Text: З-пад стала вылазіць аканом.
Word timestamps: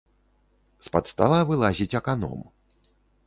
З-пад 0.85 1.05
стала 1.13 1.37
вылазіць 1.51 1.97
аканом. 2.01 2.41